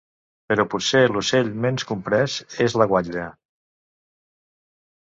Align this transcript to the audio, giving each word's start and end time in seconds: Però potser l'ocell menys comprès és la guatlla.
Però 0.51 0.63
potser 0.71 1.01
l'ocell 1.11 1.51
menys 1.67 1.87
comprès 1.93 2.39
és 2.69 2.79
la 2.83 2.91
guatlla. 2.95 3.31